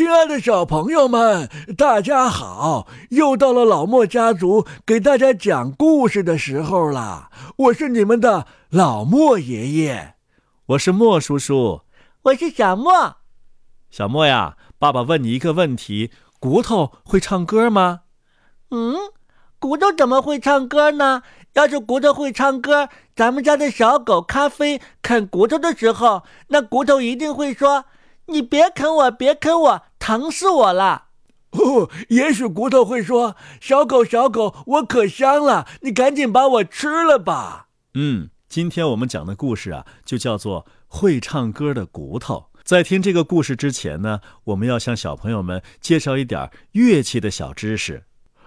[0.00, 2.88] 亲爱的小朋友们，大家好！
[3.10, 7.28] 又到了老莫家族给大家讲故事的时候了。
[7.56, 10.14] 我是你们的老莫爷爷，
[10.68, 11.82] 我是莫叔叔，
[12.22, 13.16] 我是小莫。
[13.90, 18.00] 小莫呀，爸爸问你一个问题：骨头会唱歌吗？
[18.70, 18.94] 嗯，
[19.58, 21.22] 骨头怎么会唱歌呢？
[21.52, 27.84] 要是骨头会唱歌，咱们家的小狗咖啡啃骨头的时候，那骨头一定会说。
[28.26, 31.04] 你别啃我，别啃我，疼死我了！
[31.52, 42.46] 哦，也许骨头会说：“小狗，小狗，我可香了，你赶紧把我吃了吧。”嗯，今天我们讲的故事啊，就叫做《会唱歌的骨头》。
[42.64, 48.04] 在听这个故事之前呢，我们要向小朋友们介绍一点乐器的小知识，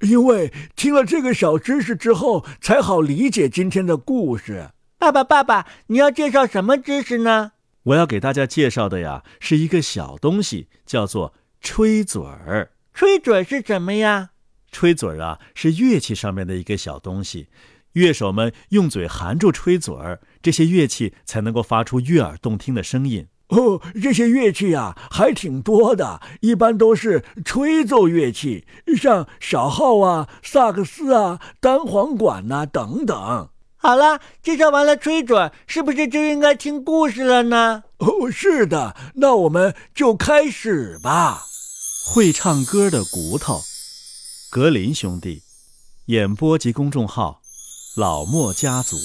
[0.00, 4.70] 因为听了这个小知识之后，才好理解今天的故事。
[4.98, 7.52] 爸爸，爸爸，你要介绍什么知识呢？
[7.86, 12.72] 我要给大家介绍的呀，是一个小东西，叫做吹嘴儿。
[12.92, 14.30] 吹嘴是什么呀？
[14.72, 17.46] 吹嘴儿啊，是乐器上面的一个小东西，
[17.92, 23.28] 乐手们用嘴含住吹嘴儿，这些乐器才能够发出悦耳动听的声音。
[23.48, 33.50] 哦，这些乐器啊，还挺多的，一般都是吹奏乐器，像小号啊、萨克斯啊、单簧管呐等等。
[33.86, 37.84] 好了，介绍完了吹嘴，是不是就应该听故事了呢？
[37.98, 41.44] 哦，是的，那我们就开始吧。
[42.04, 43.62] 会唱歌的骨头，
[44.50, 45.40] 格林兄弟，
[46.06, 47.40] 演播及公众号，
[47.96, 48.96] 老莫家族。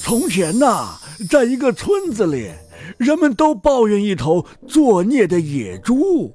[0.00, 2.52] 从前呐，在一个村子里，
[2.98, 6.32] 人们都抱怨一头作孽的野猪。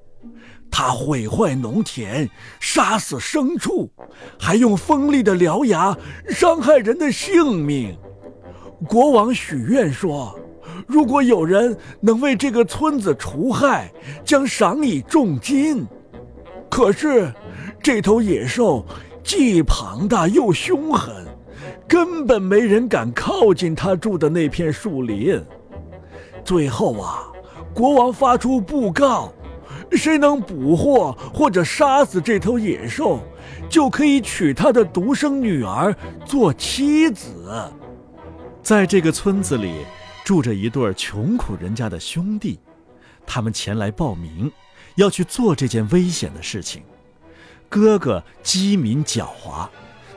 [0.78, 3.90] 他毁坏农田，杀死牲畜，
[4.38, 7.98] 还用锋利的獠牙伤害人的性命。
[8.86, 10.38] 国王许愿说
[10.86, 13.90] ：“如果有人能为这个村子除害，
[14.26, 15.88] 将赏以重金。”
[16.70, 17.34] 可是，
[17.82, 18.86] 这头野兽
[19.24, 21.26] 既庞大又凶狠，
[21.88, 25.42] 根本没人敢靠近他住的那片树林。
[26.44, 27.24] 最后啊，
[27.74, 29.32] 国王发出布告。
[29.92, 33.20] 谁能捕获或者杀死这头野兽，
[33.70, 35.96] 就可以娶他的独生女儿
[36.26, 37.72] 做妻子。
[38.62, 39.86] 在这个村子里，
[40.24, 42.60] 住着一对穷苦人家的兄弟，
[43.26, 44.52] 他们前来报名，
[44.96, 46.82] 要去做这件危险的事情。
[47.70, 49.68] 哥哥机敏狡猾，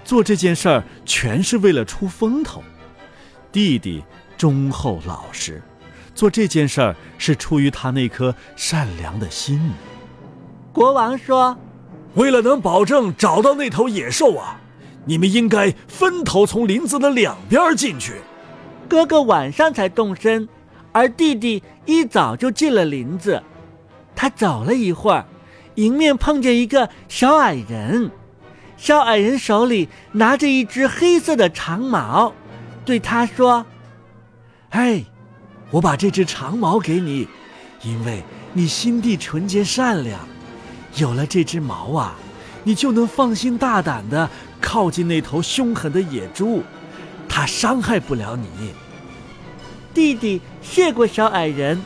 [0.04, 2.60] 做这件事儿全是为了出风头；
[3.50, 4.03] 弟弟
[4.36, 5.62] 忠厚老实。
[6.18, 9.70] 做这件事儿是出于他那颗善良的心。
[10.72, 11.56] 国王说
[12.14, 14.58] ：“为了能保证找到那头野兽啊，
[15.04, 18.14] 你们应该分头从林子的两边进去。
[18.88, 20.48] 哥哥晚上才动身，
[20.90, 23.40] 而弟弟一早就进了林子。
[24.16, 25.24] 他走了一会儿，
[25.76, 28.10] 迎面碰见一个小矮人。
[28.76, 32.32] 小矮人手里拿着一只黑色的长矛，
[32.84, 33.64] 对他说
[34.68, 35.06] ：‘嘿。’”
[35.70, 37.28] 我把这只长矛给你，
[37.82, 40.18] 因为你心地纯洁善良。
[40.96, 42.16] 有了这只矛啊，
[42.64, 44.28] 你就能放心大胆地
[44.60, 46.62] 靠近那头凶狠的野猪，
[47.28, 48.72] 它伤害不了你。
[49.92, 51.80] 弟弟谢过小矮人，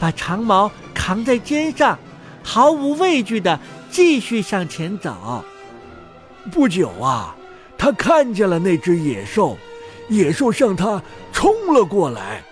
[0.00, 1.98] 把长矛扛在肩上，
[2.42, 3.60] 毫无畏惧地
[3.90, 5.44] 继续向前走。
[6.50, 7.36] 不久啊，
[7.76, 9.58] 他看见了那只野兽，
[10.08, 12.42] 野兽向他冲了过来。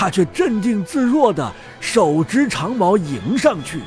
[0.00, 3.80] 他却镇定自若地手执长矛迎上去，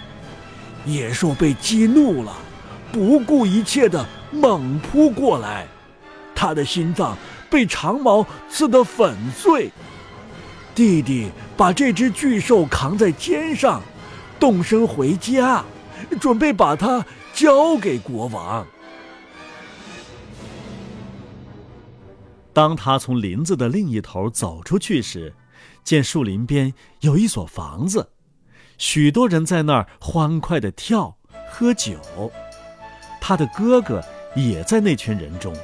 [0.86, 2.36] 野兽被激怒了，
[2.92, 5.66] 不顾一切地猛扑过来，
[6.36, 7.18] 他的心脏
[7.50, 9.72] 被长矛刺得粉碎。
[10.76, 13.82] 弟弟把这只巨兽扛在肩上，
[14.38, 15.64] 动身回家，
[16.20, 18.68] 准备把它交给国王。
[22.52, 25.34] 当他从林子的另一头走出去时，
[25.84, 28.10] 见树林边有一所房子，
[28.78, 31.18] 许多人在那儿欢快地跳、
[31.50, 32.00] 喝酒。
[33.20, 34.04] 他的哥哥
[34.36, 35.56] 也在那群人中。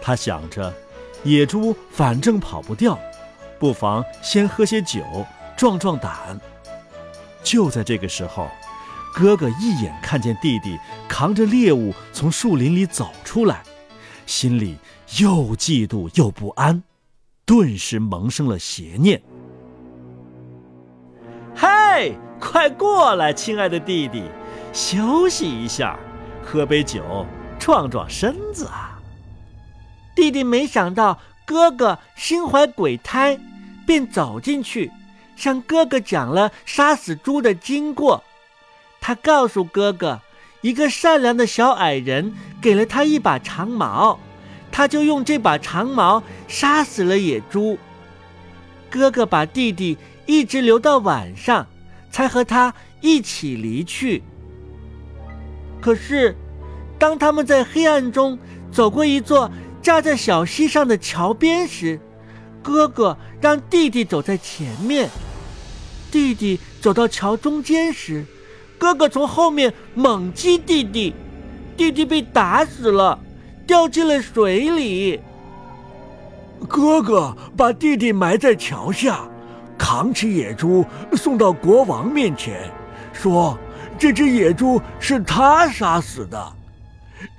[0.00, 0.72] 他想着，
[1.22, 2.98] 野猪反正跑不掉，
[3.58, 5.04] 不妨先喝些酒，
[5.56, 6.40] 壮壮胆。
[7.44, 8.48] 就在这个时候，
[9.14, 10.78] 哥哥一眼看见弟弟
[11.08, 13.62] 扛着猎物从树林里走出来，
[14.26, 14.76] 心里
[15.18, 16.82] 又嫉妒又不安，
[17.44, 19.20] 顿时萌生了邪念。
[21.54, 24.24] 嘿，快过来，亲爱的弟弟，
[24.72, 25.98] 休息一下，
[26.42, 27.26] 喝杯酒，
[27.58, 28.98] 壮壮身子啊！
[30.14, 33.38] 弟弟没想到哥哥心怀鬼胎，
[33.86, 34.90] 便走进去，
[35.36, 38.22] 向哥哥讲了杀死猪的经过。
[39.00, 40.20] 他告诉哥哥，
[40.60, 44.18] 一个善良的小矮人给了他一把长矛，
[44.72, 47.78] 他就用这把长矛杀死了野猪。
[48.90, 49.96] 哥哥把弟弟
[50.26, 51.66] 一直留到晚上，
[52.10, 54.22] 才和他一起离去。
[55.80, 56.36] 可是，
[56.98, 58.38] 当他们在黑暗中
[58.70, 62.00] 走过一座架在小溪上的桥边时，
[62.62, 65.10] 哥哥让弟弟走在前面。
[66.10, 68.24] 弟弟走到桥中间时，
[68.78, 71.14] 哥哥从后面猛击弟弟，
[71.76, 73.18] 弟弟被打死了，
[73.66, 75.20] 掉进了水里。
[76.68, 79.20] 哥哥把弟弟埋在桥下，
[79.76, 82.70] 扛起野猪送到国王面前，
[83.12, 83.58] 说。
[83.98, 86.52] 这只野猪是他杀死的，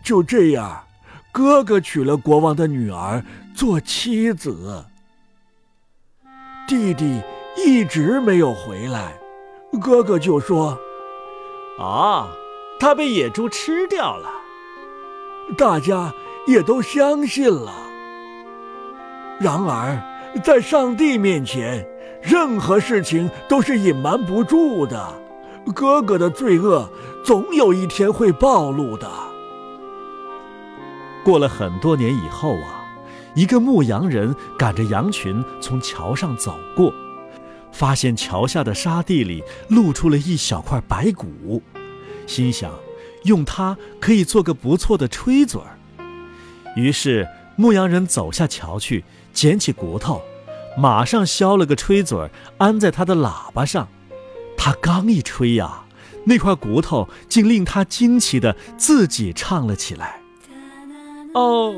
[0.01, 0.81] 就这样，
[1.29, 3.21] 哥哥娶了国王的女儿
[3.53, 4.85] 做妻子。
[6.65, 7.21] 弟弟
[7.57, 9.13] 一直没有回来，
[9.81, 10.77] 哥哥就说
[11.81, 12.29] ：“啊，
[12.79, 14.29] 他被野猪吃掉了。”
[15.53, 16.13] 大家
[16.47, 17.73] 也都相信了。
[19.39, 20.01] 然而，
[20.43, 21.85] 在上帝面前，
[22.21, 25.13] 任何事情都是隐瞒不住的。
[25.73, 26.89] 哥哥的罪恶
[27.23, 29.09] 总有一天会暴露的。
[31.23, 32.83] 过了很多年以后啊，
[33.33, 36.93] 一个牧羊人赶着羊群从桥上走过，
[37.71, 41.61] 发现桥下的沙地里露出了一小块白骨，
[42.27, 42.69] 心想
[43.23, 45.77] 用它可以做个不错的吹嘴儿。
[46.75, 49.03] 于是牧羊人走下桥去，
[49.33, 50.21] 捡起骨头，
[50.77, 53.87] 马上削了个吹嘴儿，安在他的喇叭上。
[54.57, 55.83] 他刚一吹呀，
[56.25, 60.19] 那块骨头竟令他惊奇的自己唱了起来。
[61.33, 61.75] 哦，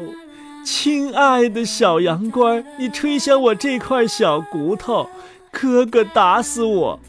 [0.65, 5.09] 亲爱的小羊倌，你吹响我这块小骨头，
[5.51, 6.99] 哥哥打死我，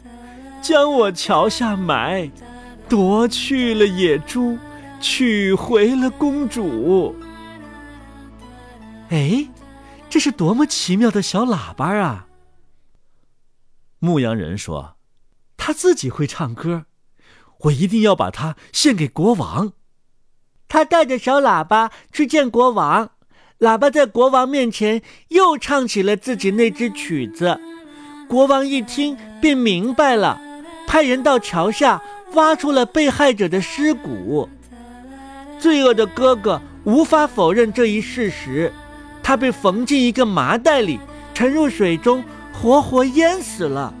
[0.61, 2.31] 将我桥下埋，
[2.89, 4.57] 夺去了野猪，
[4.99, 7.15] 取回了公主。
[9.09, 9.47] 哎，
[10.09, 12.27] 这是多么奇妙的小喇叭啊！
[13.99, 14.95] 牧羊人说。
[15.59, 16.85] 他自己会唱歌，
[17.63, 19.73] 我一定要把它献给国王。
[20.69, 23.09] 他带着小喇叭去见国王，
[23.59, 27.59] 喇叭在国王面前又唱起了自己那支曲子。
[28.29, 30.39] 国王一听便明白了，
[30.87, 32.01] 派人到桥下
[32.33, 34.47] 挖出了被害者的尸骨。
[35.59, 38.71] 罪恶的哥哥无法否认这一事实，
[39.23, 40.99] 他被缝进一个麻袋里，
[41.33, 43.93] 沉入水中，活活淹死了。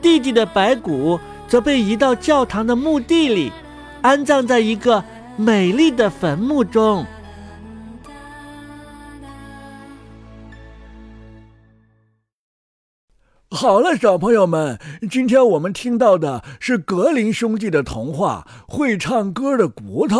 [0.00, 1.18] 弟弟的白骨
[1.48, 3.50] 则被移到教堂的墓地里，
[4.02, 5.02] 安葬在一个
[5.36, 7.04] 美丽的坟墓中。
[13.54, 20.16] 好了，小朋友们，今天我们听到的是格林兄弟的童话《会唱歌的骨头》。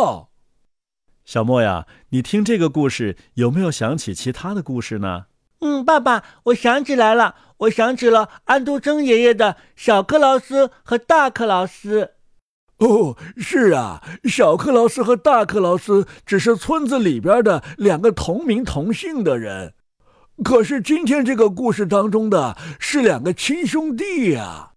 [1.25, 5.25] 小莫呀，你听这个故事有没有想起其他的故事呢？
[5.59, 7.35] 嗯，爸爸，我想起来了。
[7.57, 12.11] 我想起了安徒生爷爷的小克劳斯和大克劳斯。
[12.77, 19.73] 哦，是啊，小克劳斯和大克劳斯只是村子里边的两个同名同姓的人，
[20.43, 24.71] 可是今天这个故事当中的是两个亲兄弟呀。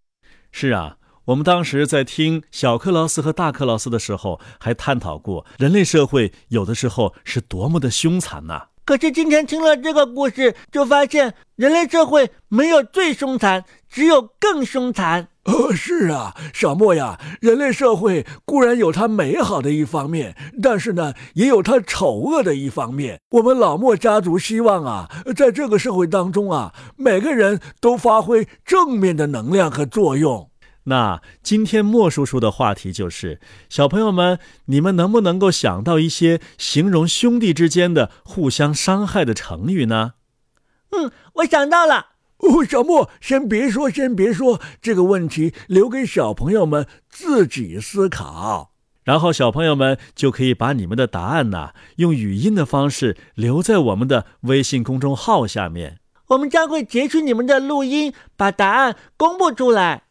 [0.52, 0.96] 是啊，
[1.26, 8.68] 我们当时在听小克劳斯和大克劳斯的时候，还探讨过人类社会有的时候是多么的凶残呐。
[8.88, 15.28] 可是今天听了这个故事，就发现人类社会没有最凶残，只有更凶残。
[15.44, 23.20] 呃，是啊，小莫呀，人类社会固然有它美好的一方面，但是呢，也有它丑恶的一方面。
[23.32, 30.48] 我们老莫家族希望啊，在这个社会当中啊，每个人都发挥正面的能量和作用。
[30.88, 40.14] 那今天莫叔叔的话题就是，小朋友们，你们能不能够想到一些形容兄弟之间的互相伤害的成语呢？
[40.90, 42.06] 嗯，我想到了。
[42.38, 48.72] 哦，小莫，先别说，先别说，这个问题留给小朋友们自己思考。
[49.02, 55.98] 然后小朋友们就可以把你们的答案呐，用语音的方式留在我们的微信公众号下面。
[56.28, 60.04] 我们将会截取你们的录音，把答案公布出来。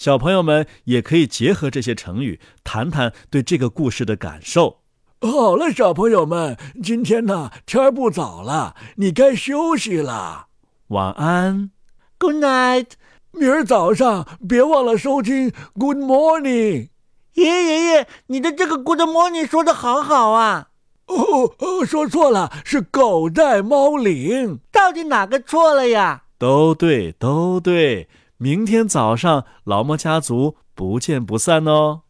[0.00, 4.78] 小朋友们也可以结合这些成语，谈谈对这个故事的感受。
[5.20, 10.46] 好了，小朋友们，今天呢天不早了，你该休息了。
[10.86, 11.70] 晚安
[12.16, 12.86] ，Good night。
[13.32, 16.88] 明儿早上别忘了收听 Good Morning。
[17.34, 20.68] 爷爷爷爷，你的这个 Good Morning 说的好好啊。
[21.08, 24.60] 哦哦，说错了，是狗带猫领。
[24.72, 26.22] 到底哪个错了呀？
[26.38, 28.08] 都对，都对。
[28.42, 32.04] 明天早上，老莫家族不见不散哦。